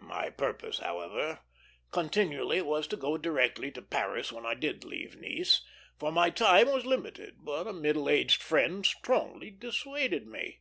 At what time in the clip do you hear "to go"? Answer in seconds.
2.88-3.16